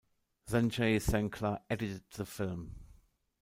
Sanjay 0.49 0.99
Sankla 0.99 1.61
edited 1.69 2.01
the 2.15 2.25
film. 2.25 2.73